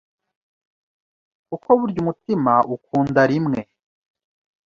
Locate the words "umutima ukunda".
2.03-3.21